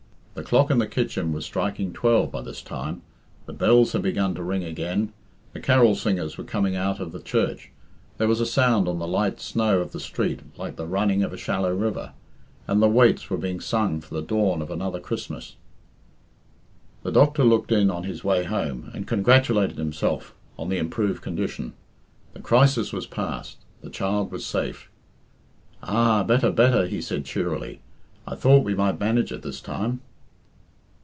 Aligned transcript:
The 0.33 0.43
clock 0.43 0.71
in 0.71 0.79
the 0.79 0.87
kitchen 0.87 1.33
was 1.33 1.45
striking 1.45 1.91
twelve 1.91 2.31
by 2.31 2.41
this 2.41 2.61
time, 2.61 3.01
the 3.47 3.53
bells 3.53 3.91
had 3.91 4.01
begun 4.01 4.33
to 4.35 4.41
ring 4.41 4.63
again, 4.63 5.11
the 5.51 5.59
carol 5.59 5.93
singers 5.93 6.37
were 6.37 6.45
coming 6.45 6.73
out 6.73 7.01
of 7.01 7.11
the 7.11 7.19
church, 7.19 7.69
there 8.17 8.29
was 8.29 8.39
a 8.39 8.45
sound 8.45 8.87
on 8.87 8.97
the 8.97 9.07
light 9.07 9.41
snow 9.41 9.81
of 9.81 9.91
the 9.91 9.99
street 9.99 10.39
like 10.57 10.77
the 10.77 10.87
running 10.87 11.21
of 11.21 11.33
a 11.33 11.37
shallow 11.37 11.75
river, 11.75 12.13
and 12.65 12.81
the 12.81 12.87
waits 12.87 13.29
were 13.29 13.37
being 13.37 13.59
sung 13.59 13.99
for 13.99 14.15
the 14.15 14.21
dawn 14.21 14.61
of 14.61 14.71
another 14.71 15.01
Christmas. 15.01 15.57
The 17.03 17.11
doctor 17.11 17.43
looked 17.43 17.71
in 17.71 17.91
on 17.91 18.05
his 18.05 18.23
way 18.23 18.45
home, 18.45 18.89
and 18.93 19.05
congratulated 19.05 19.77
himself 19.77 20.33
on 20.57 20.69
the 20.69 20.77
improved 20.77 21.21
condition. 21.21 21.73
The 22.33 22.39
crisis 22.39 22.93
was 22.93 23.05
passed, 23.05 23.57
the 23.81 23.89
child 23.89 24.31
was 24.31 24.45
safe. 24.45 24.89
"Ah! 25.83 26.23
better, 26.23 26.51
better," 26.53 26.87
he 26.87 27.01
said 27.01 27.25
cheerily. 27.25 27.81
"I 28.25 28.35
thought 28.35 28.63
we 28.63 28.73
might 28.73 28.99
manage 28.99 29.33
it 29.33 29.41
this 29.41 29.59
time." 29.59 29.99